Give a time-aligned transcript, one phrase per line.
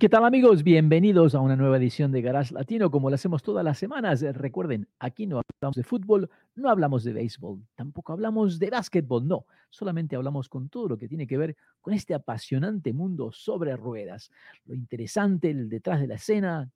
[0.00, 0.62] ¿Qué tal amigos?
[0.62, 4.22] Bienvenidos a una nueva edición de Garage Latino, como lo hacemos todas las semanas.
[4.22, 9.44] Recuerden, aquí no hablamos de fútbol, no hablamos de béisbol, tampoco hablamos de básquetbol, no.
[9.68, 14.30] Solamente hablamos con todo lo que tiene que ver con este apasionante mundo sobre ruedas.
[14.64, 16.72] Lo interesante, el detrás de la escena,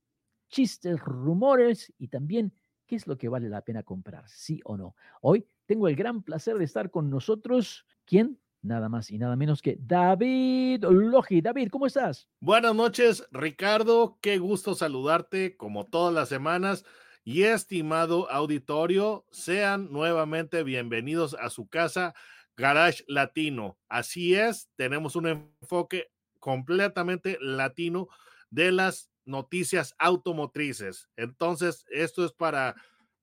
[0.51, 2.53] chistes, rumores y también
[2.87, 4.97] qué es lo que vale la pena comprar, sí o no.
[5.23, 7.87] Hoy tengo el gran placer de estar con nosotros.
[8.05, 8.39] ¿Quién?
[8.65, 11.41] Nada más y nada menos que David Logi.
[11.41, 12.27] David, ¿cómo estás?
[12.41, 14.19] Buenas noches, Ricardo.
[14.21, 16.85] Qué gusto saludarte como todas las semanas.
[17.23, 22.15] Y estimado auditorio, sean nuevamente bienvenidos a su casa,
[22.57, 23.79] Garage Latino.
[23.89, 28.09] Así es, tenemos un enfoque completamente latino
[28.51, 31.09] de las noticias automotrices.
[31.17, 32.75] Entonces, esto es para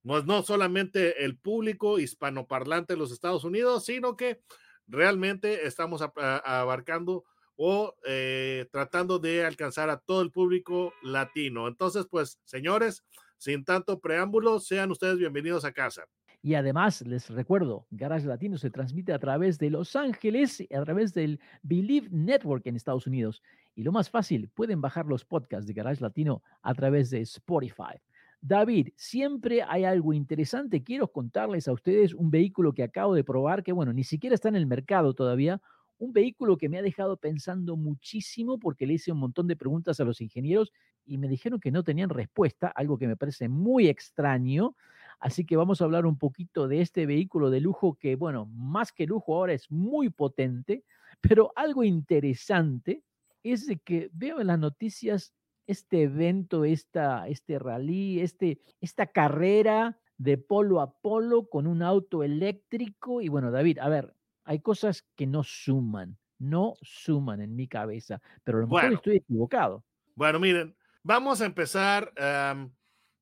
[0.04, 4.42] no, no solamente el público hispanoparlante de los Estados Unidos, sino que
[4.88, 7.24] realmente estamos abarcando
[7.56, 11.68] o eh, tratando de alcanzar a todo el público latino.
[11.68, 13.04] Entonces, pues, señores,
[13.38, 16.06] sin tanto preámbulo, sean ustedes bienvenidos a casa.
[16.44, 21.14] Y además, les recuerdo, Garage Latino se transmite a través de Los Ángeles, a través
[21.14, 23.44] del Believe Network en Estados Unidos.
[23.76, 28.02] Y lo más fácil, pueden bajar los podcasts de Garage Latino a través de Spotify.
[28.42, 30.84] David, siempre hay algo interesante.
[30.84, 34.50] Quiero contarles a ustedes un vehículo que acabo de probar, que bueno, ni siquiera está
[34.50, 35.61] en el mercado todavía.
[36.00, 40.00] Un vehículo que me ha dejado pensando muchísimo porque le hice un montón de preguntas
[40.00, 40.72] a los ingenieros
[41.06, 44.75] y me dijeron que no tenían respuesta, algo que me parece muy extraño.
[45.19, 48.92] Así que vamos a hablar un poquito de este vehículo de lujo que, bueno, más
[48.92, 50.84] que lujo ahora es muy potente,
[51.22, 53.03] pero algo interesante
[53.44, 55.35] es de que veo en las noticias
[55.72, 62.24] este evento, esta, este rally, este, esta carrera de polo a polo con un auto
[62.24, 63.22] eléctrico.
[63.22, 68.22] Y bueno, David, a ver, hay cosas que no suman, no suman en mi cabeza,
[68.44, 69.84] pero a lo mejor estoy equivocado.
[70.16, 72.14] Bueno, miren, vamos a empezar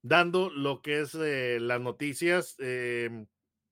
[0.02, 3.28] dando lo que es eh, las noticias em,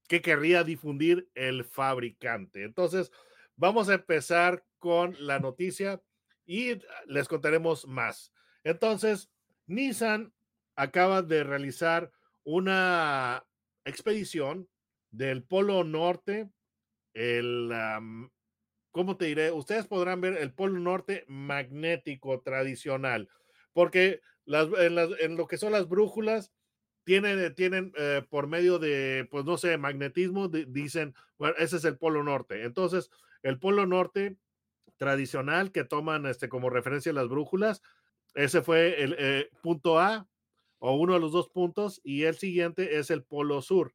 [0.08, 2.64] que querría difundir el fabricante.
[2.64, 3.12] Entonces,
[3.56, 6.02] vamos a empezar con la noticia
[6.46, 8.32] y les contaremos más.
[8.64, 9.30] Entonces,
[9.66, 10.34] Nissan
[10.76, 12.12] acaba de realizar
[12.44, 13.46] una
[13.86, 14.70] expedición
[15.12, 16.50] del Polo Norte,
[17.14, 17.72] el,
[18.92, 19.52] ¿cómo te diré?
[19.52, 23.30] Ustedes podrán ver el Polo Norte magnético tradicional,
[23.74, 26.52] porque en, lo que son las brújulas,
[27.04, 31.98] tienen, tienen eh, por medio de, pues no sé, magnetismo, dicen, bueno, ese es el
[31.98, 32.64] Polo Norte.
[32.64, 33.10] Entonces,
[33.44, 34.38] el Polo Norte
[34.98, 37.82] tradicional que toman este, como referencia las brújulas,
[38.36, 40.28] ese fue el eh, punto A
[40.80, 43.94] o uno de los dos puntos y el siguiente es el Polo Sur.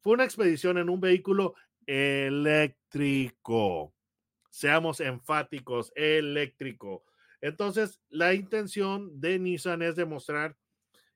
[0.00, 1.54] Fue una expedición en un vehículo
[1.86, 2.74] eléctrico.
[4.50, 7.04] Seamos enfáticos, eléctrico.
[7.40, 10.56] Entonces, la intención de Nissan es demostrar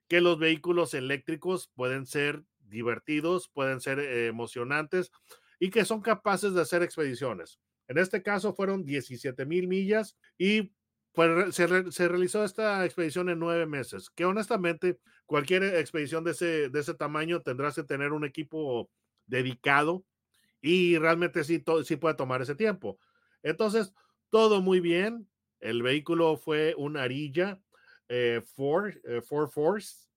[0.07, 5.11] que los vehículos eléctricos pueden ser divertidos, pueden ser eh, emocionantes
[5.59, 7.59] y que son capaces de hacer expediciones.
[7.87, 10.71] En este caso fueron 17 mil millas y
[11.13, 16.79] pues se, realizó esta expedición en nueve meses, que honestamente cualquier expedición de ese, de
[16.79, 18.89] ese tamaño tendrás que tener un equipo
[19.27, 20.03] dedicado
[20.59, 22.97] y realmente sí, sí puede tomar ese tiempo.
[23.43, 23.93] Entonces,
[24.29, 25.29] todo muy bien.
[25.59, 27.61] El vehículo fue un Arilla
[28.09, 30.07] eh, Ford, eh, Force,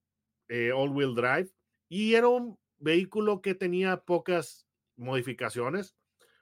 [0.48, 1.50] eh, all-wheel drive,
[1.88, 5.94] y era un vehículo que tenía pocas modificaciones,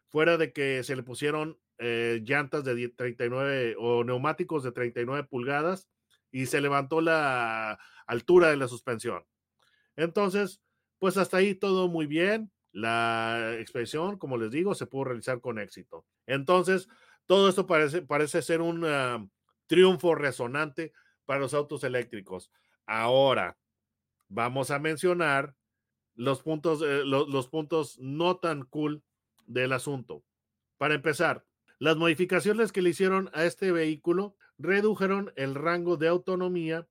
[0.08, 5.88] fuera de que se le pusieron eh, llantas de 39 o neumáticos de 39 pulgadas
[6.30, 9.24] y se levantó la altura de la suspensión.
[9.96, 10.60] Entonces,
[10.98, 12.50] pues hasta ahí todo muy bien.
[12.72, 16.04] La expedición, como les digo, se pudo realizar con éxito.
[16.26, 16.88] Entonces,
[17.26, 19.24] todo esto parece, parece ser un ah,
[19.66, 20.92] triunfo resonante
[21.24, 22.50] para los autos eléctricos.
[22.86, 23.56] Ahora,
[24.28, 25.54] vamos a mencionar
[26.14, 29.02] los puntos, eh, los puntos no tan cool
[29.46, 30.24] del asunto.
[30.78, 31.44] Para empezar,
[31.78, 36.86] las modificaciones que le hicieron a este vehículo redujeron el rango de autonomía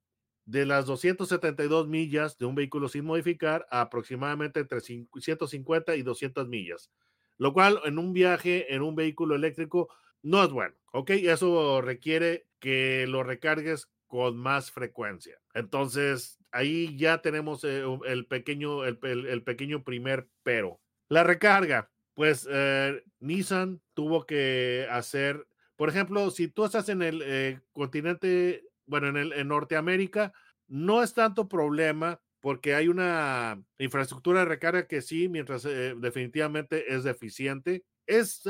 [0.45, 6.49] de las 272 millas de un vehículo sin modificar a aproximadamente entre 150 y 200
[6.49, 6.91] millas,
[7.37, 9.89] lo cual en un viaje en un vehículo eléctrico
[10.21, 11.11] no es bueno, ¿ok?
[11.11, 15.39] Eso requiere que lo recargues con más frecuencia.
[15.53, 20.79] Entonces, ahí ya tenemos eh, el, pequeño, el, pequeño primer pero.
[21.09, 27.21] La recarga, pues eh, Nissan tuvo que hacer, por ejemplo, si tú estás en el
[27.25, 30.33] eh, continente, bueno, en, el, en Norteamérica,
[30.67, 37.05] no es tanto problema porque hay una infraestructura de recarga que sí, mientras definitivamente es
[37.05, 38.43] deficiente, es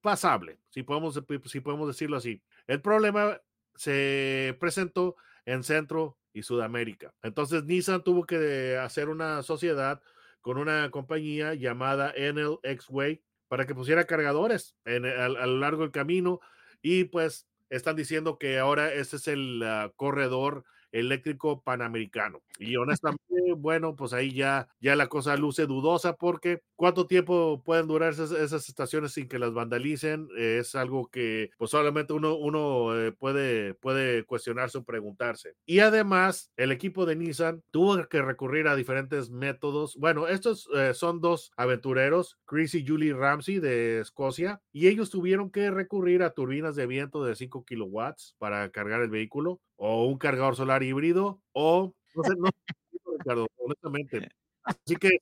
[0.00, 2.42] pasable, si podemos, si podemos decirlo así.
[2.66, 3.38] El problema
[3.74, 7.14] se presentó en Centro y Sudamérica.
[7.22, 10.00] Entonces Nissan tuvo que hacer una sociedad
[10.48, 15.90] con una compañía llamada Enel X-Way para que pusiera cargadores en, a, lo largo del
[15.90, 16.40] camino
[16.80, 20.64] y pues están diciendo que ahora ese es el ah, corredor
[20.98, 22.42] eléctrico panamericano.
[22.58, 23.22] Y honestamente,
[23.56, 28.68] bueno, pues ahí ya, ya la cosa luce dudosa porque cuánto tiempo pueden durar esas,
[28.68, 34.24] estaciones sin que las vandalicen es algo que pues solamente uno, uno eh, puede, puede
[34.24, 35.54] cuestionarse o preguntarse.
[35.66, 39.96] Y además, el equipo de Nissan tuvo que recurrir a diferentes métodos.
[39.96, 45.50] Bueno, estos eh, son dos aventureros, Chris y Julie Ramsey de Escocia, y ellos tuvieron
[45.50, 50.18] que recurrir a turbinas de viento de 5 kilowatts para cargar el vehículo o un
[50.18, 52.50] cargador solar híbrido o no sé, no,
[53.18, 54.28] Ricardo, honestamente.
[54.64, 55.18] Así que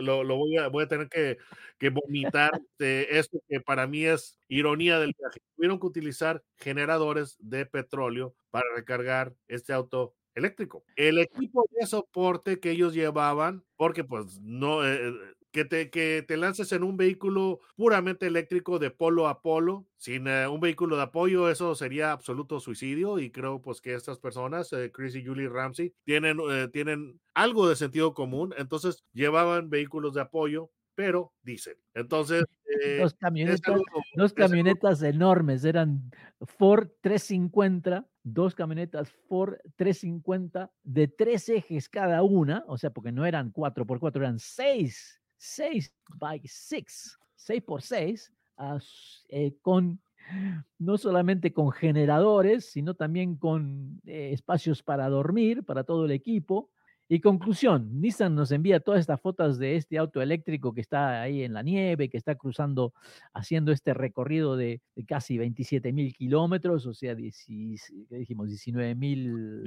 [0.00, 1.36] lo, lo voy, a, voy, a, tener que,
[1.78, 5.40] que vomitar de esto que para mí es ironía del viaje.
[5.54, 10.84] Tuvieron que utilizar generadores de petróleo para recargar este auto eléctrico.
[10.96, 15.12] El equipo de soporte que ellos llevaban, porque pues no, eh,
[15.54, 20.26] que te, que te lances en un vehículo puramente eléctrico de polo a polo, sin
[20.26, 24.72] eh, un vehículo de apoyo, eso sería absoluto suicidio y creo pues que estas personas,
[24.72, 30.12] eh, Chris y Julie Ramsey, tienen, eh, tienen algo de sentido común, entonces llevaban vehículos
[30.14, 31.76] de apoyo, pero dicen.
[31.94, 32.44] Entonces...
[33.00, 33.80] dos camionetas,
[34.16, 36.10] dos camionetas enormes, eran
[36.40, 43.24] Ford 350 dos camionetas Ford 350 de tres ejes cada una, o sea, porque no
[43.24, 48.32] eran cuatro por cuatro, eran seis 6 by 6, 6 por 6,
[49.28, 50.00] eh, con
[50.78, 56.70] no solamente con generadores, sino también con eh, espacios para dormir para todo el equipo.
[57.06, 61.42] Y conclusión, Nissan nos envía todas estas fotos de este auto eléctrico que está ahí
[61.42, 62.94] en la nieve, que está cruzando,
[63.34, 68.48] haciendo este recorrido de, casi 27 mil kilómetros, o sea, dijimos?
[68.48, 69.62] 19 mil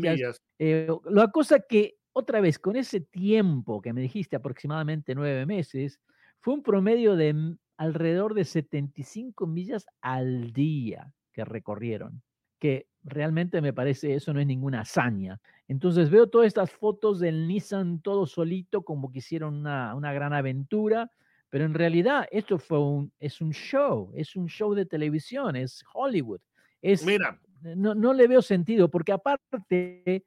[0.00, 0.42] millas.
[0.58, 6.00] Eh, la cosa que otra vez, con ese tiempo que me dijiste, aproximadamente nueve meses,
[6.40, 12.22] fue un promedio de alrededor de 75 millas al día que recorrieron,
[12.58, 15.40] que realmente me parece eso no es ninguna hazaña.
[15.68, 20.32] Entonces veo todas estas fotos del Nissan todo solito, como que hicieron una, una gran
[20.32, 21.10] aventura,
[21.48, 25.84] pero en realidad esto fue un, es un show, es un show de televisión, es
[25.92, 26.40] Hollywood.
[26.80, 27.40] Es, Mira.
[27.62, 30.24] No, no le veo sentido, porque aparte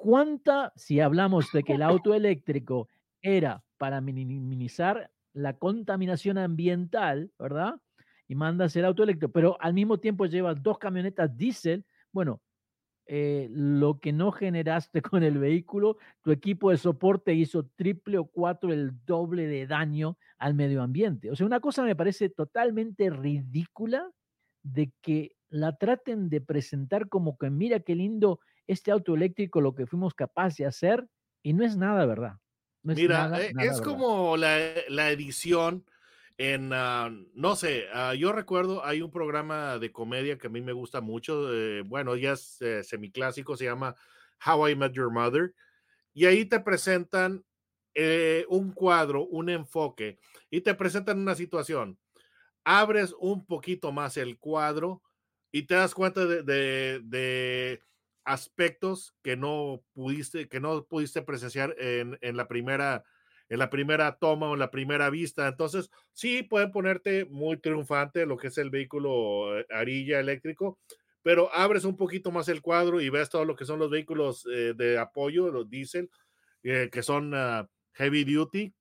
[0.00, 2.88] ¿Cuánta, si hablamos de que el auto eléctrico
[3.22, 7.74] era para minimizar la contaminación ambiental, ¿verdad?
[8.28, 12.42] Y mandas el auto eléctrico, pero al mismo tiempo llevas dos camionetas diésel, bueno,
[13.06, 18.26] eh, lo que no generaste con el vehículo, tu equipo de soporte hizo triple o
[18.26, 21.30] cuatro el doble de daño al medio ambiente.
[21.30, 24.10] O sea, una cosa me parece totalmente ridícula
[24.62, 29.74] de que la traten de presentar como que mira qué lindo este auto eléctrico lo
[29.74, 31.06] que fuimos capaces de hacer
[31.42, 32.38] y no es nada, ¿verdad?
[32.82, 35.86] Mira, eh, es como la, edición
[36.36, 40.60] en, ah, no sé, ah, yo recuerdo, hay un programa de comedia que a mí
[40.60, 43.94] me gusta mucho, eh, bueno, ya es eh, semiclásico, se llama
[44.44, 45.54] How I Met Your Mother,
[46.12, 47.44] y ahí te presentan
[48.48, 50.18] un cuadro, un enfoque,
[50.50, 51.96] y te presentan una situación.
[52.64, 55.00] Abres un poquito más el cuadro
[55.52, 57.80] y te das cuenta de
[58.24, 63.04] aspectos que no pudiste, que no pudiste presenciar en, en, la primera,
[63.48, 65.46] en la primera toma o en la primera vista.
[65.48, 70.78] Entonces, sí pueden ponerte muy triunfante lo que es el vehículo eh, arilla eléctrico,
[71.22, 74.46] pero abres un poquito más el cuadro y ves todo lo que son los vehículos
[74.50, 76.10] eh, de apoyo, los diésel,
[76.62, 78.74] eh, que son ah, heavy duty,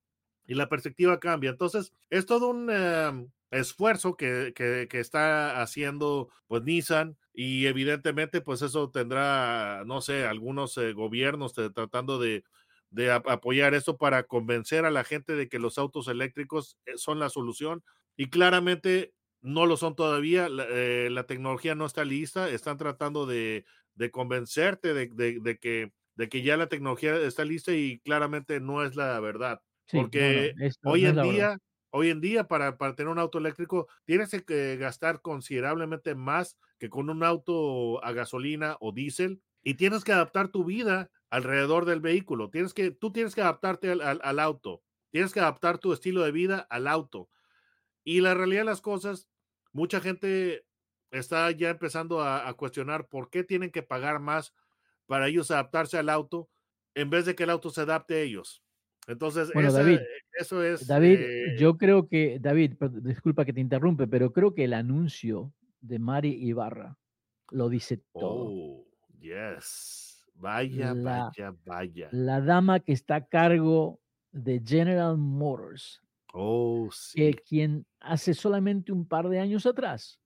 [0.45, 1.49] y la perspectiva cambia.
[1.51, 8.41] Entonces, es todo un em, esfuerzo que, que, que, está haciendo pues Nissan y evidentemente
[8.41, 12.43] pues eso tendrá, no sé, algunos eh, gobiernos tratando de,
[12.89, 17.19] de apoyar eso para convencer a la gente de que los autos eléctricos eh, son
[17.19, 17.83] la solución
[18.17, 23.25] y claramente no lo son todavía, la, eh, la tecnología no está lista, están tratando
[23.25, 25.07] de, de convencerte de,
[25.41, 29.61] de, que, de que ya la tecnología está lista y claramente no es la verdad.
[29.91, 31.57] porque hoy en día
[31.95, 37.07] Hoy en día, para, tener un auto eléctrico, tienes que gastar considerablemente más que con
[37.11, 39.43] un auto a gasolina o diésel.
[39.61, 42.49] Y tienes que adaptar tu vida alrededor del vehículo.
[42.49, 44.81] Tienes que, tú tienes que adaptarte al, auto.
[45.11, 47.29] Tienes que adaptar tu estilo de vida al auto.
[48.03, 49.29] Y la realidad de las cosas,
[49.71, 50.65] mucha gente
[51.11, 54.55] está ya empezando a, cuestionar por qué tienen que pagar más
[55.05, 56.49] para ellos adaptarse al auto
[56.95, 58.62] en vez de que el auto se adapte a ellos.
[59.07, 59.99] Entonces, bueno, esa, David,
[60.39, 60.87] eso es.
[60.87, 65.53] David, eh, yo creo que, David, disculpa que te interrumpe, pero creo que el anuncio
[65.81, 66.97] de Mari Ibarra
[67.51, 68.47] lo dice todo.
[68.49, 68.87] Oh,
[69.19, 70.25] yes.
[70.35, 72.09] Vaya, la, vaya, vaya.
[72.11, 73.99] La dama que está a cargo
[74.31, 76.01] de General Motors.
[76.33, 77.17] Oh, sí.
[77.17, 80.19] Que quien hace solamente un par de años atrás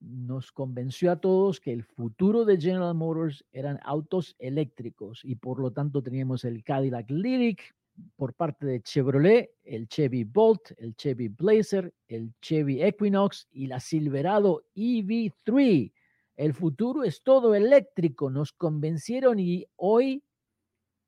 [0.00, 5.60] nos convenció a todos que el futuro de General Motors eran autos eléctricos y por
[5.60, 7.74] lo tanto teníamos el Cadillac Lyric
[8.16, 13.80] por parte de Chevrolet, el Chevy Bolt, el Chevy Blazer, el Chevy Equinox y la
[13.80, 15.92] Silverado EV3.
[16.36, 20.24] El futuro es todo eléctrico, nos convencieron y hoy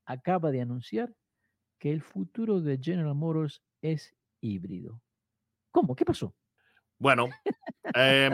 [0.05, 1.13] acaba de anunciar
[1.79, 5.01] que el futuro de General Motors es híbrido.
[5.71, 5.95] ¿Cómo?
[5.95, 6.35] ¿Qué pasó?
[6.99, 7.29] Bueno,
[7.95, 8.29] eh,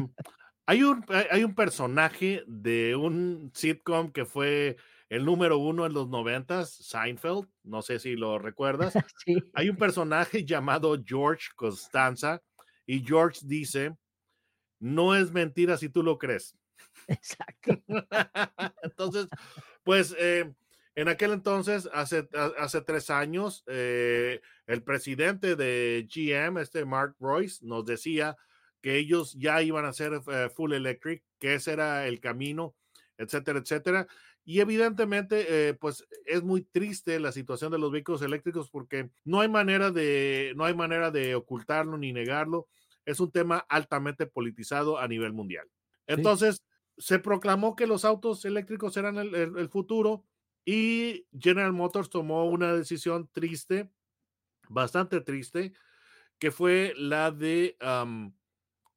[0.65, 4.77] hay, un, hay un personaje de un sitcom que fue
[5.10, 8.94] el número uno en los noventas, Seinfeld, no sé si lo recuerdas.
[9.25, 9.38] sí.
[9.54, 12.42] Hay un personaje llamado George Costanza
[12.86, 13.96] y George dice,
[14.80, 16.56] no es mentira si tú lo crees.
[17.08, 17.82] Exacto.
[18.84, 19.28] entonces,
[19.84, 20.54] pues eh,
[20.96, 27.66] en aquel entonces, hace, hace tres años, eh, el presidente de GM, este Mark Royce,
[27.66, 28.38] nos decía
[28.82, 32.75] que ellos ya iban a ser uh, full electric, que ese era el camino,
[33.19, 34.07] etcétera, etcétera.
[34.43, 39.41] Y evidentemente, eh, pues es muy triste la situación de los vehículos eléctricos porque no
[39.41, 42.67] hay manera de, no hay manera de ocultarlo ni negarlo.
[43.05, 45.67] Es un tema altamente politizado a nivel mundial.
[46.07, 46.63] Entonces,
[46.97, 47.05] sí.
[47.09, 50.25] se proclamó que los autos eléctricos eran el, el, el futuro
[50.65, 53.89] y General Motors tomó una decisión triste,
[54.69, 55.73] bastante triste,
[56.38, 58.33] que fue la de um,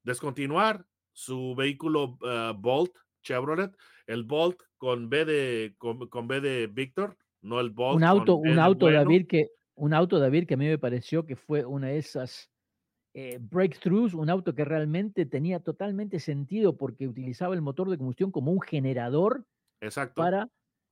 [0.03, 3.75] descontinuar su vehículo uh, Bolt Chevrolet,
[4.13, 7.97] el Bolt con B de con, con B de Víctor, no el Bolt.
[7.97, 8.99] Un auto, un auto bueno.
[8.99, 12.51] David que un auto David que a mí me pareció que fue una de esas
[13.15, 18.31] eh, breakthroughs, un auto que realmente tenía totalmente sentido porque utilizaba el motor de combustión
[18.31, 19.45] como un generador
[19.81, 20.23] Exacto.
[20.23, 20.49] para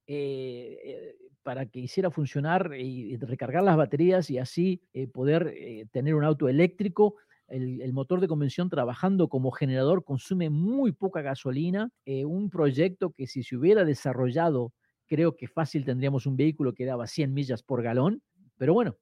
[0.07, 6.15] eh, para que hiciera funcionar y recargar las baterías y así eh, poder eh, tener
[6.15, 7.17] un auto eléctrico.
[7.51, 11.91] El, el, motor de convención trabajando como generador consume muy poca gasolina.
[12.07, 14.73] Eh, un proyecto que si se hubiera desarrollado,
[15.07, 18.23] creo que fácil tendríamos un vehículo que daba 100 millas por galón.
[18.57, 18.97] Pero bueno.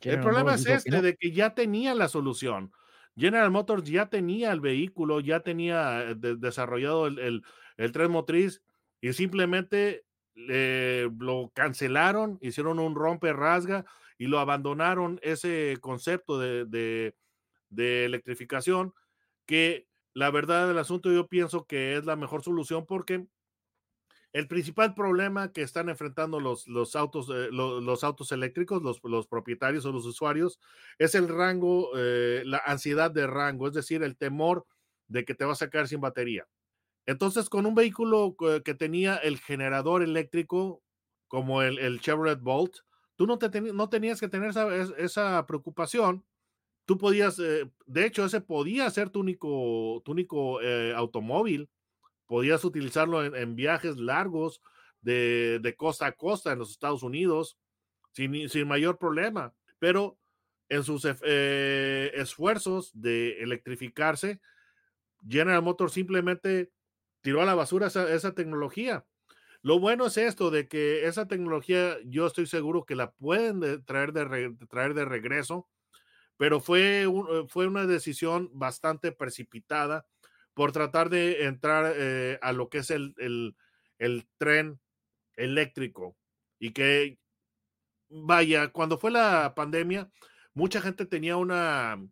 [0.00, 1.02] General el problema Motors es este, que no.
[1.02, 2.72] de que ya tenía la solución.
[3.16, 7.42] General Motors ya tenía el vehículo, ya tenía de, desarrollado el, el,
[7.76, 8.62] el tren motriz
[9.00, 10.04] y simplemente
[10.48, 13.84] eh, lo cancelaron, hicieron un rompe rasga
[14.18, 17.14] y lo abandonaron ese concepto de, de,
[17.68, 18.94] de, electrificación
[19.46, 23.26] que la verdad del asunto yo pienso que es la mejor solución porque
[24.32, 29.86] el principal problema que están enfrentando los, los, autos, eh, los, autos eléctricos, los, propietarios
[29.86, 30.60] o los usuarios,
[30.98, 34.66] es el rango, eh, la ansiedad de rango, es decir, el temor
[35.06, 36.46] de que te vas a quedar sin batería.
[37.06, 40.82] Entonces, con un vehículo que tenía el generador eléctrico,
[41.26, 42.76] como el, el Chevrolet Bolt,
[43.16, 46.24] tú no, te ten, no tenías que tener esa, esa preocupación.
[46.88, 51.68] Tú podías, eh, de hecho, ese podía ser tu único, tu único eh, automóvil.
[52.24, 54.62] Podías utilizarlo en, viajes largos
[55.02, 57.58] de, costa a costa en los Estados Unidos
[58.12, 59.52] sin, sin mayor problema.
[59.78, 60.16] Pero
[60.70, 64.40] en sus eh, esfuerzos de electrificarse,
[65.28, 66.72] General Motors simplemente
[67.20, 69.04] tiró a la basura esa, esa, tecnología.
[69.60, 73.78] Lo bueno es esto, de que esa tecnología yo estoy seguro que la pueden de
[73.78, 75.68] traer, de traer de regreso,
[76.38, 80.06] pero fue, un, fue una decisión bastante precipitada
[80.54, 83.14] por tratar de entrar eh, a lo que es el,
[83.98, 84.80] el, tren
[85.36, 86.16] eléctrico.
[86.58, 87.18] Y que,
[88.08, 90.10] vaya, cuando fue la pandemia,
[90.54, 92.02] mucha gente tenía una,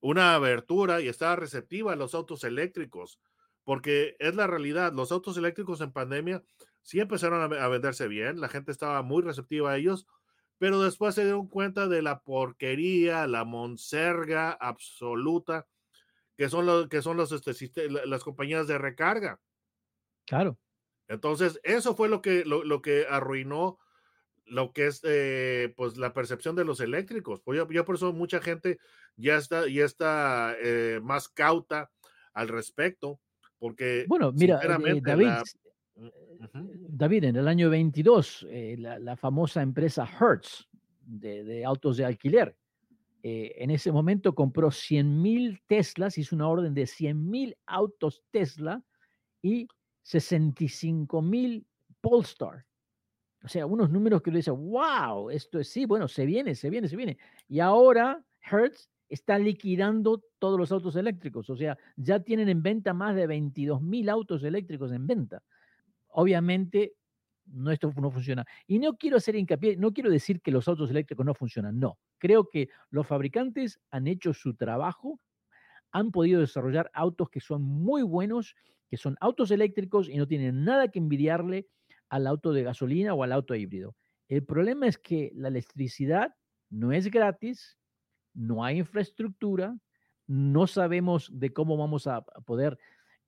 [0.00, 3.20] una abertura y estaba receptiva a los autos eléctricos
[3.64, 6.42] porque es la realidad, los autos eléctricos en pandemia
[6.82, 10.06] sí empezaron a, venderse bien, la gente estaba muy receptiva a ellos,
[10.62, 15.66] pero después se dieron cuenta de la porquería, la monserga absoluta
[16.36, 19.40] que son los que son los este, las compañías de recarga.
[20.24, 20.56] Claro.
[21.08, 23.80] Entonces, eso fue lo que lo, lo que arruinó
[24.44, 27.40] lo que es eh, pues la percepción de los eléctricos.
[27.40, 28.78] Pues yo, yo, por eso mucha gente
[29.16, 31.90] ya está ya está eh, más cauta
[32.34, 33.18] al respecto
[33.58, 35.42] porque bueno, mira, eh, David, la...
[35.96, 36.70] Mm, eh, ujú.
[36.88, 40.68] David, en el año 22, eh, la, la famosa empresa Hertz
[41.00, 42.56] de, de autos de alquiler,
[43.22, 48.22] eh, en ese momento compró 100 mil Teslas, hizo una orden de 100 mil autos
[48.30, 48.82] Tesla
[49.42, 49.68] y
[50.02, 51.66] 65 mil
[52.00, 52.66] Polestar.
[53.44, 56.70] O sea, unos números que uno dice, wow, esto es sí, bueno, se viene, se
[56.70, 57.18] viene, se viene.
[57.48, 61.50] Y ahora Hertz está liquidando todos los autos eléctricos.
[61.50, 65.42] O sea, ya tienen en venta más de 22 mil autos eléctricos en venta.
[66.12, 66.94] Obviamente,
[67.46, 68.44] no, esto no funciona.
[68.66, 71.78] Y no quiero hacer hincapié, no quiero decir que los autos eléctricos no funcionan.
[71.78, 75.20] No, creo que los fabricantes han hecho su trabajo,
[75.90, 78.54] han podido desarrollar autos que son muy buenos,
[78.88, 81.66] que son autos eléctricos y no tienen nada que envidiarle
[82.08, 83.96] al auto de gasolina o al auto híbrido.
[84.28, 86.34] El problema es que la electricidad
[86.70, 87.78] no es gratis,
[88.34, 89.76] no hay infraestructura,
[90.26, 92.78] no sabemos de cómo vamos a a poder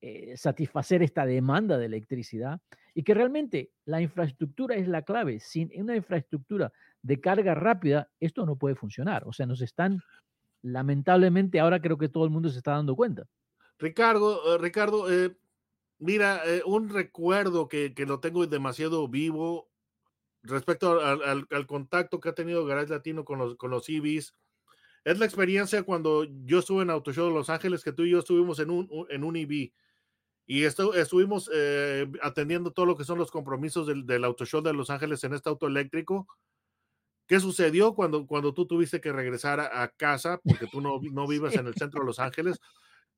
[0.07, 2.61] eh, satisfacer esta demanda de electricidad
[2.95, 5.41] y que realmente la infraestructura es la clave.
[5.41, 6.71] Sin una infraestructura
[7.01, 9.25] de carga rápida, esto no puede funcionar.
[9.27, 10.01] O sea, nos están,
[10.63, 13.25] lamentablemente, ahora creo que todo el mundo se está dando cuenta.
[13.79, 15.37] Ricardo, eh, Ricardo, eh,
[15.99, 19.69] mira, eh, un recuerdo que, que lo tengo demasiado vivo
[20.43, 24.35] respecto al, al- al contacto que ha tenido Garage Latino con los, con los EVs,
[25.05, 28.11] es la experiencia cuando yo estuve en Auto Show de Los Ángeles, que tú y
[28.11, 29.73] yo estuvimos en un, en un EV
[30.47, 34.61] y estu- estuvimos eh, atendiendo todo lo que son los compromisos del, del Auto Show
[34.63, 36.27] de Los Ángeles en este auto eléctrico.
[37.27, 41.27] ¿Qué sucedió cuando, cuando tú tuviste que regresar a, a casa porque tú no, no
[41.29, 42.61] vives en el centro de Los Ángeles?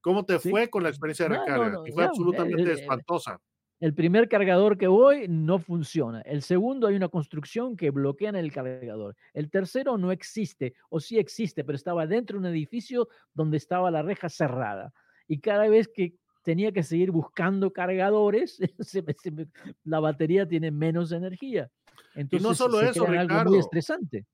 [0.00, 0.50] ¿Cómo te Sí.
[0.50, 1.70] fue con la experiencia de No, no, recarga?
[1.72, 3.40] no, fue absolutamente el- el- espantosa.
[3.78, 6.22] El primer cargador que voy no funciona.
[6.22, 9.14] El segundo hay una construcción que bloquea en el cargador.
[9.34, 13.90] El tercero no existe, o sí existe, pero estaba dentro de un edificio donde estaba
[13.90, 14.94] la reja cerrada.
[15.28, 16.14] Y cada vez que
[16.46, 19.48] tenía que seguir buscando cargadores, se me- se me-
[19.84, 21.70] la batería tiene menos energía.
[22.14, 24.26] Entonces solo se eso, crea algo muy estresante.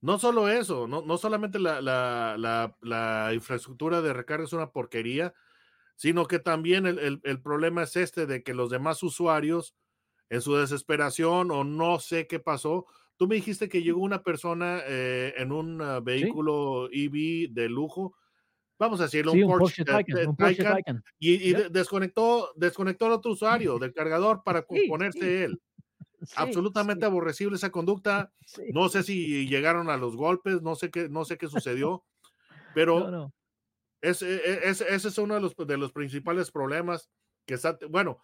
[0.00, 4.70] No solo eso, no, no solamente la, la- la- la infraestructura de recarga es una
[4.70, 5.32] porquería,
[5.96, 9.76] sino que también el, el- el problema es este de que los demás usuarios,
[10.30, 12.86] en su desesperación o no sé qué pasó,
[13.16, 18.16] tú me dijiste que llegó una persona eh, en un ah, vehículo EV de lujo,
[18.78, 21.52] vamos a decirlo, Sí, un un Porsche, Porsche eh, Taycan, eh, un Porsche Taycan, y,
[21.70, 25.62] desconectó, desconectó al otro usuario del cargador para Sí, sí, componerse él.
[26.36, 28.32] Absolutamente aborrecible esa conducta.
[28.74, 32.04] No sé si llegaron a los golpes, no sé qué, no sé qué sucedió,
[32.72, 33.32] pero No,
[34.02, 37.10] e- e- es- ese es uno de los, de los principales problemas
[37.46, 38.22] que está, bueno,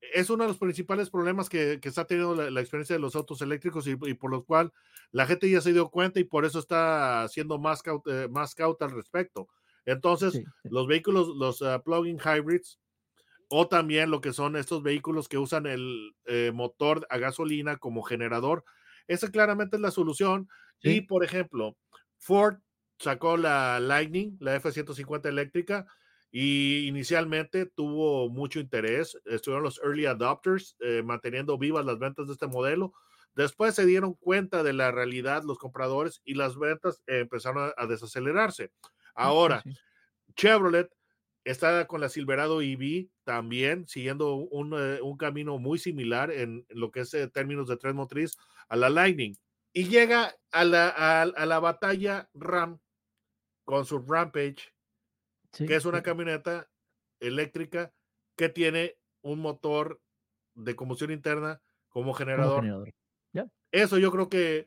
[0.00, 3.16] es uno de los principales problemas que, que está teniendo la, la experiencia de los
[3.16, 4.72] autos eléctricos y, y por lo cual
[5.12, 8.84] la gente ya se dio cuenta y por eso está siendo más cauta, más cauta
[8.86, 9.48] al respecto.
[9.86, 12.80] Entonces, Sí, los vehículos, los ah, plug-in hybrids,
[13.48, 18.02] o también lo que son estos vehículos que usan el eh, motor a gasolina como
[18.02, 18.64] generador,
[19.06, 20.48] esa claramente es la solución.
[20.82, 21.76] Y, por ejemplo,
[22.18, 22.58] Ford
[22.98, 25.86] sacó la Lightning, la F-150 eléctrica,
[26.30, 29.16] y inicialmente tuvo mucho interés.
[29.24, 32.92] Estuvieron los early adopters eh, manteniendo vivas las ventas de este modelo.
[33.34, 37.82] Después se dieron cuenta de la realidad los compradores y las ventas eh, empezaron a,
[37.82, 38.72] a desacelerarse.
[39.16, 39.78] Sí, Ahora, sí, sí.
[40.36, 40.90] Chevrolet
[41.44, 46.90] está con la Silverado EV también, siguiendo un, eh, un camino muy similar en lo
[46.90, 48.36] que es eh, términos de tren motriz
[48.68, 49.34] a la Lightning.
[49.72, 52.80] Y llega a la, a, a la batalla Ram
[53.64, 54.72] con su Rampage,
[55.52, 56.68] Sí, que es una camioneta
[57.20, 57.92] eléctrica
[58.36, 60.00] que tiene un motor
[60.54, 62.62] de combustión interna como Como generador.
[62.62, 62.92] generador.
[63.72, 64.66] Eso yo creo que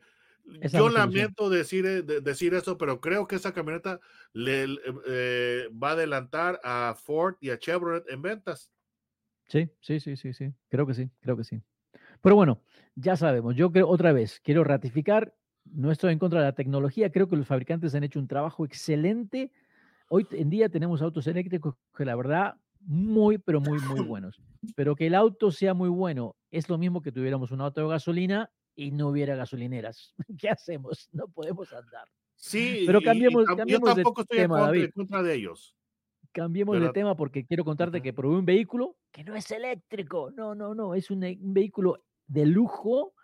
[0.60, 4.00] Esa yo lamento decir, eh, de- decir eso, pero creo que esa camioneta
[4.32, 8.72] le, le- eh, va a adelantar a Ford y a Chevrolet en ventas.
[9.48, 10.52] Sí, sí, sí, sí, sí.
[10.68, 11.62] Creo que sí, creo que sí.
[12.22, 12.62] Pero bueno,
[12.96, 13.56] ya sabemos.
[13.56, 17.12] Yo creo, otra vez, quiero ratificar, no estoy en contra de la tecnología.
[17.12, 19.52] Creo que los fabricantes han hecho un trabajo excelente.
[20.08, 24.42] Hoy en día tenemos autos eléctricos que la verdad, muy, pero muy, muy buenos.
[24.76, 27.88] Pero que el auto sea muy bueno es lo mismo que tuviéramos un auto de
[27.88, 30.14] gasolina y no hubiera gasolineras.
[30.40, 31.08] ¿Qué hacemos?
[31.12, 32.08] No podemos andar.
[32.36, 35.22] Sí, Pero y- y cambiemos- yo cambiemos de tampoco estoy en tema, contra, en contra
[35.24, 35.74] de ellos.
[36.30, 40.30] Cambiemos de tema porque quiero contarte que probé un vehículo que no es eléctrico.
[40.30, 40.94] No, no, no.
[40.94, 43.14] Es un, e- un vehículo de lujo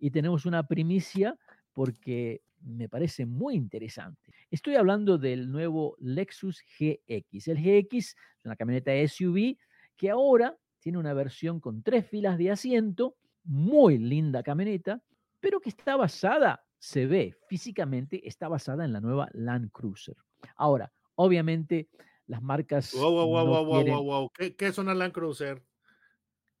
[0.00, 1.38] y tenemos una primicia
[1.72, 4.32] porque me parece muy interesante.
[4.50, 7.48] Estoy hablando del nuevo Lexus GX.
[7.48, 9.56] El GX es una camioneta SUV
[9.96, 15.02] que ahora tiene una versión con tres filas de asiento, muy linda camioneta,
[15.40, 20.16] pero que está basada, se ve físicamente, está basada en la nueva Land Cruiser.
[20.56, 21.88] Ahora, obviamente,
[22.26, 24.30] las marcas Wow, wow, wow, no wow, wow, quieren- wow, wow.
[24.34, 25.62] ¿Qué, qué es una Land Cruiser?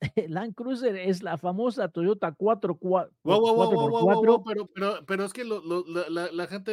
[0.28, 4.66] Land Cruiser es la famosa Toyota 4 Wow, wow, wow, wow, wow, wow, wow, pero,
[4.66, 6.72] pero, pero es que lo, lo, la, la, gente.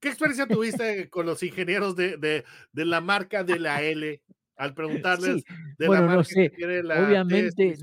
[0.00, 4.22] ¿Qué experiencia tuviste con los ingenieros de, de, de, la marca de la L
[4.56, 6.50] al preguntarles Sí, de bueno, la no marca sé.
[6.50, 7.76] que tiene la Obviamente?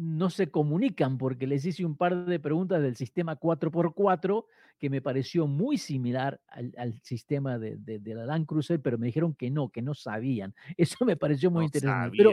[0.00, 4.46] No se comunican porque les hice un par de preguntas del sistema 4x4
[4.78, 8.96] que me pareció muy similar al, al sistema de, de- de la Land Cruiser, pero
[8.96, 10.54] me dijeron que no, que no sabían.
[10.76, 12.16] Eso me pareció muy No interesante.
[12.16, 12.30] Pero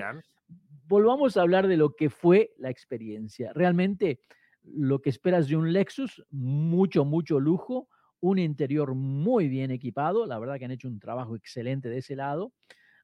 [0.88, 3.52] volvamos a hablar de lo que fue la experiencia.
[3.54, 4.20] Realmente
[4.64, 10.38] lo que esperas de un Lexus, mucho, mucho lujo, un interior muy bien equipado, la
[10.40, 12.54] verdad que han hecho un trabajo excelente de ese lado.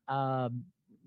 [0.07, 0.49] Ah,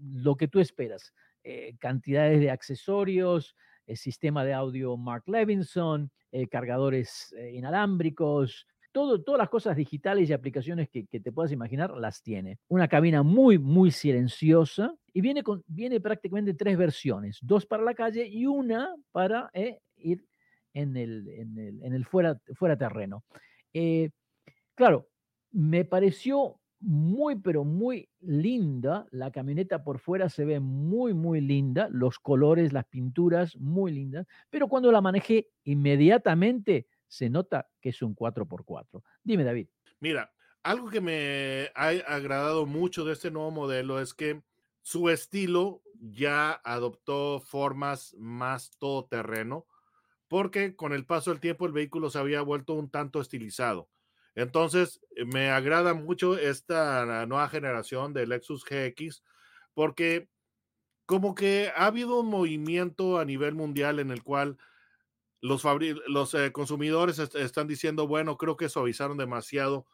[0.01, 1.15] lo que tú esperas,
[1.45, 3.55] eh, cantidades de accesorios,
[3.87, 10.31] el sistema de audio Mark Levinson, eh, cargadores eh, inalámbricos, todo, todas las cosas digitales
[10.31, 12.59] y aplicaciones que, que te puedas imaginar las tiene.
[12.69, 17.95] Una cabina muy, muy silenciosa y viene, con, viene prácticamente tres versiones, dos para la
[17.95, 20.25] calle y una para eh, ir
[20.73, 23.25] en el, en el, en el fuera, fuera terreno.
[23.73, 24.11] Eh,
[24.75, 25.09] claro,
[25.51, 29.07] me pareció muy, pero muy linda.
[29.11, 31.89] La camioneta por fuera se ve muy, muy linda.
[31.91, 34.27] Los colores, las pinturas, muy lindas.
[34.51, 39.03] Pero cuando la manejé, inmediatamente se nota que es un 4x4.
[39.23, 39.69] Dime, David.
[40.01, 44.43] Mira, algo que me ha agradado mucho de este nuevo modelo es que
[44.83, 49.67] su estilo ya adoptó formas más todoterreno,
[50.29, 53.89] porque con el paso del tiempo el vehículo se había vuelto un tanto estilizado.
[54.35, 59.23] Entonces, eh, me agrada mucho esta nueva generación del Lexus GX,
[59.75, 60.29] porque
[61.07, 64.59] como que ha habido un movimiento a nivel mundial en el cual
[65.41, 65.65] los,
[66.35, 69.87] eh, consumidores est- están diciendo, bueno, creo que suavizaron demasiado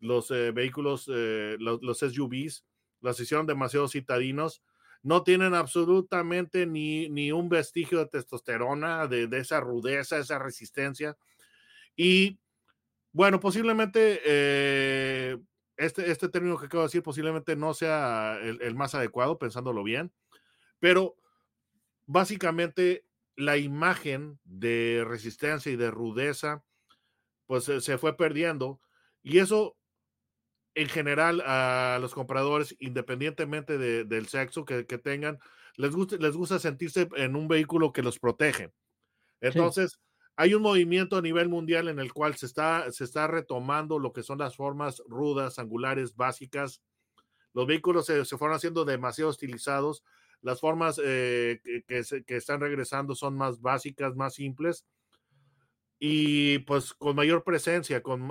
[0.00, 2.66] los eh, vehículos, eh, los, los SUVs,
[3.00, 4.62] los hicieron demasiado citadinos,
[5.02, 11.16] no tienen absolutamente ni, ni un vestigio de testosterona, de esa rudeza, esa resistencia.
[11.96, 12.40] Y
[13.12, 15.38] bueno, posiblemente eh,
[15.76, 19.82] este, este término que acabo de decir posiblemente no sea el, el más adecuado, pensándolo
[19.82, 20.12] bien,
[20.80, 21.16] pero
[22.06, 26.64] básicamente la imagen de resistencia y de rudeza,
[27.46, 28.80] pues se, fue perdiendo.
[29.22, 29.78] Y eso,
[30.74, 35.38] en general, a los compradores, independientemente de- del sexo que, que tengan,
[35.76, 38.72] les gusta, les gusta sentirse en un vehículo que los protege.
[39.40, 40.00] Entonces,
[40.36, 44.12] hay un movimiento a nivel mundial en el cual se está, se está retomando lo
[44.12, 46.82] que son las formas rudas, angulares, básicas.
[47.54, 50.04] Los vehículos se, se fueron haciendo demasiado estilizados.
[50.42, 54.86] Las formas eh, que, se- que están regresando son más básicas, más simples
[55.98, 58.30] y pues con mayor presencia, con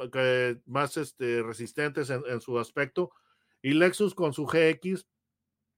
[0.65, 3.11] más este, resistentes en, en su aspecto.
[3.61, 5.07] Y Lexus con su GX,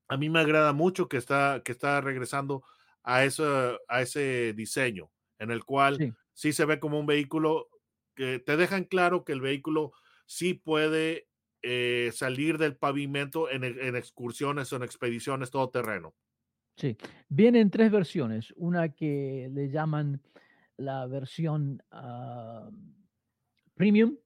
[0.07, 2.63] a mí me agrada mucho que está, que está regresando
[3.03, 6.13] a, eso, a ese diseño, en el cual Sí.
[6.33, 7.67] sí se ve como un vehículo
[8.15, 9.91] que te dejan claro que el vehículo
[10.25, 11.27] sí puede
[11.63, 16.15] eh, salir del pavimento en, e- en excursiones o en expediciones todo terreno.
[16.77, 16.97] Sí,
[17.29, 18.53] vienen tres versiones.
[18.55, 20.21] Una que le llaman
[20.77, 22.69] la versión ah,
[23.75, 24.17] premium,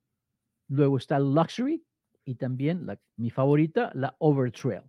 [0.69, 1.85] luego está el luxury
[2.25, 4.83] y también la- mi favorita, la Overtrail.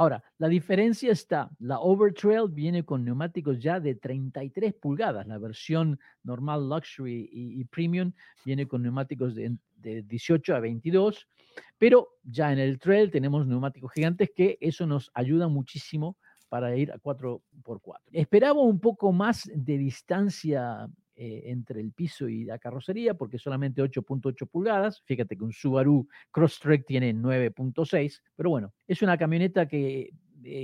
[0.00, 6.00] Ahora, la diferencia está, la Overtrail viene con neumáticos ya de 33 pulgadas, la versión
[6.22, 8.10] normal luxury y, premium
[8.42, 11.28] viene con neumáticos de, de 18 a 22,
[11.76, 16.16] pero ya en el trail tenemos neumáticos gigantes que eso nos ayuda muchísimo
[16.48, 17.98] para ir a 4x4.
[18.12, 20.88] Esperaba un poco más de distancia
[21.22, 25.02] eh, entre el piso y la carrocería, porque solamente 8.8 pulgadas.
[25.04, 30.12] Fíjate que un Subaru Crosstrek tiene 9.6, pero bueno, es una camioneta que eh,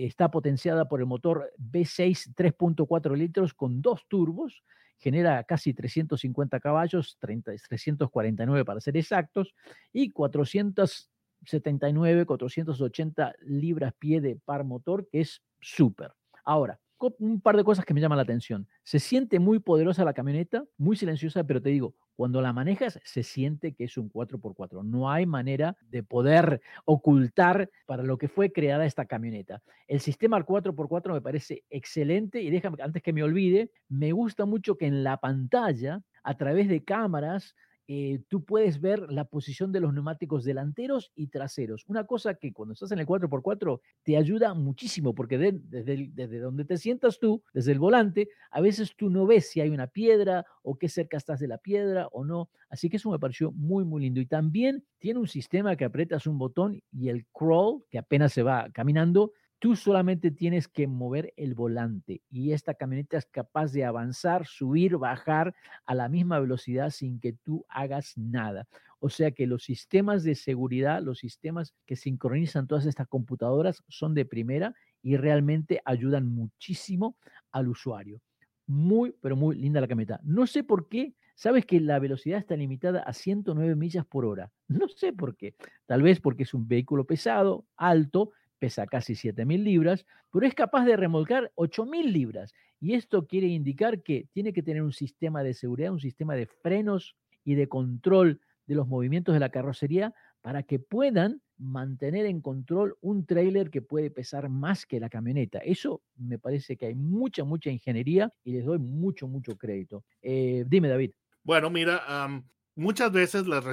[0.07, 4.65] está potenciada por el motor V6 3.4 litros con dos turbos,
[4.97, 9.55] genera casi 350 caballos, 30, 349 para ser exactos,
[9.93, 16.13] y 479, 480 libras pie de par motor, que es súper.
[16.47, 16.81] Ahora,
[17.19, 18.67] un par de cosas que me llaman la atención.
[18.83, 23.23] Se siente muy poderosa la camioneta, muy silenciosa, pero te digo, cuando la manejas se
[23.23, 24.83] siente que es un 4x4.
[24.83, 29.63] No hay manera de poder ocultar para lo que fue creada esta camioneta.
[29.87, 34.77] El sistema 4x4 me parece excelente y déjame, antes que me olvide, me gusta mucho
[34.77, 37.55] que en la pantalla, a través de cámaras,
[37.89, 41.85] eh, tú puedes ver la posición de los neumáticos delanteros y traseros.
[41.87, 46.39] Una cosa que cuando estás en el 4x4 te ayuda muchísimo porque de- desde, desde
[46.41, 49.87] donde te sientas tú, desde el volante, a veces tú no ves si hay una
[49.87, 52.51] piedra o qué cerca estás de la piedra o no.
[52.69, 54.21] Así que eso me pareció muy, muy lindo.
[54.21, 58.43] Y también tiene un sistema que aprietas un botón y el crawl, que apenas se
[58.43, 63.85] va caminando, Tú solamente tienes que mover el volante y esta camioneta es capaz de
[63.85, 65.55] avanzar, subir, bajar
[65.87, 68.69] a la misma velocidad sin que tú hagas nada.
[69.01, 74.15] O sea que los sistemas de seguridad, los sistemas que sincronizan todas estas computadoras son
[74.15, 77.17] de primera y realmente ayudan muchísimo
[77.51, 78.21] al usuario.
[78.67, 80.21] Muy, pero muy linda la camioneta.
[80.23, 84.51] No sé por qué Sabes que la velocidad está limitada a 109 millas por hora.
[84.69, 85.55] No sé por qué.
[85.85, 90.85] Tal vez porque es un vehículo pesado, alto, pesa casi 7.000 libras, pero es capaz
[90.85, 92.55] de remolcar 8.000 libras.
[92.81, 96.47] Y esto quiere indicar que tiene que tener un sistema de seguridad, un sistema de
[96.47, 102.41] frenos y de control de los movimientos de la carrocería para que puedan mantener en
[102.41, 105.59] control un trailer que puede pesar más que la camioneta.
[105.59, 110.05] Eso me parece que hay mucha, mucha ingeniería y les doy mucho, mucho crédito.
[110.23, 111.13] Eh, dime, David.
[111.43, 112.29] Bueno, mira,
[112.75, 113.65] muchas veces las,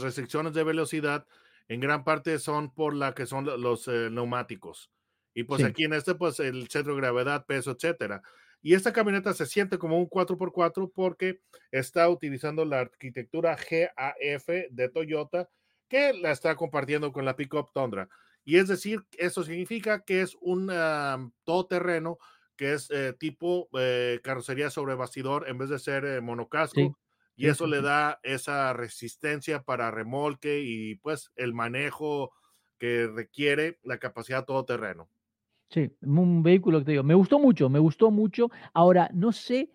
[0.00, 1.26] restricciones de velocidad
[1.68, 4.90] en gran parte son por la que son los eh, neumáticos.
[5.34, 8.22] Y pues aquí en este, pues el centro de gravedad, peso, etcétera.
[8.62, 11.40] Y esta camioneta se siente como un 4x4 porque
[11.72, 15.50] está utilizando la arquitectura GAF de Toyota
[15.88, 18.08] que la está compartiendo con la Pickup Tundra.
[18.44, 20.68] Y es decir, eso significa que es un
[21.44, 22.18] todoterreno
[22.56, 26.96] que es eh, tipo eh, carrocería sobre bastidor en vez de ser monocasco
[27.36, 32.32] y eso le da esa resistencia para remolque y pues el manejo
[32.78, 35.08] que requiere la capacidad todoterreno.
[35.70, 38.50] Sí, un vehículo que te digo, me gustó mucho, me gustó mucho.
[38.72, 39.70] Ahora, no sé,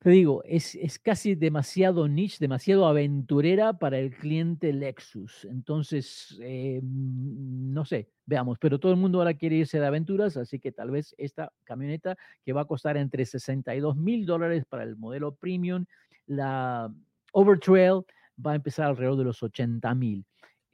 [0.00, 5.44] te digo, es, es casi demasiado niche, demasiado aventurera para el cliente Lexus.
[5.44, 10.36] Entonces, eh, mm, no sé, veamos, pero todo el mundo ahora quiere irse de aventuras,
[10.36, 14.82] así que tal vez esta camioneta que va a costar entre 62 mil dólares para
[14.82, 15.86] el modelo premium
[16.26, 16.92] la
[17.32, 18.02] Overtrail
[18.44, 20.24] va a empezar alrededor de los 80 mil.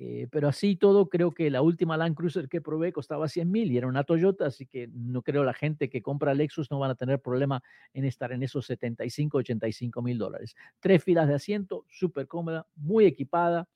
[0.05, 3.71] Eh, pero así todo, creo que la última Land Cruiser que probé costaba 100 mil
[3.71, 6.91] y era una Toyota, así que no creo la gente que compra Lexus no van
[6.91, 7.62] a tener problema
[7.93, 10.57] en estar en esos 75, 85 mil dólares.
[10.81, 13.69] Tres filas de asiento, súper cómoda, muy equipada.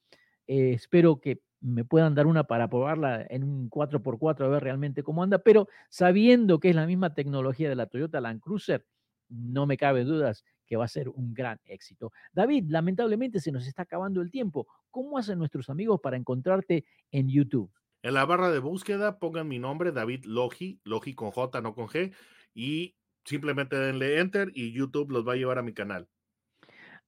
[0.49, 5.05] Eh, espero que me puedan dar una para probarla en un 4x4 a ver realmente
[5.05, 8.85] cómo anda, pero sabiendo que es la misma tecnología de la Toyota Land Cruiser,
[9.29, 12.13] no me cabe dudas que va a ser un gran éxito.
[12.33, 14.67] David, lamentablemente se nos está acabando el tiempo.
[14.91, 17.71] ¿Cómo hacen nuestros amigos para encontrarte en YouTube?
[18.03, 21.89] En la barra de búsqueda pongan mi nombre, David Logi, Logi con J, no con
[21.89, 22.13] G,
[22.55, 26.09] y simplemente denle enter y YouTube los va a llevar a mi canal.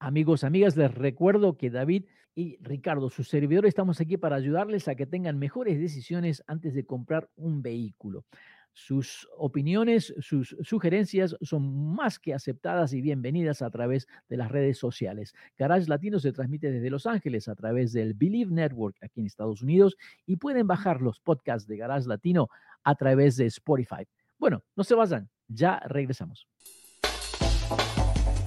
[0.01, 4.94] Amigos, amigas, les recuerdo que David y Ricardo, su servidor, estamos aquí para ayudarles a
[4.94, 8.25] que tengan mejores decisiones antes de comprar un vehículo.
[8.73, 14.79] Sus opiniones, sus sugerencias son más que aceptadas y bienvenidas a través de las redes
[14.79, 15.35] sociales.
[15.59, 19.63] Garage Latino se transmite desde Los Ángeles a través del Believe Network aquí en Estados
[19.63, 22.49] Unidos y pueden bajar los podcasts de Garage Latino
[22.85, 24.07] a través de Spotify.
[24.39, 26.47] Bueno, no se vayan, ya regresamos.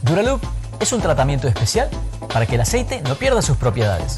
[0.03, 0.41] Duraloop
[0.79, 1.89] es un tratamiento especial
[2.33, 4.17] para que el aceite no pierda sus propiedades.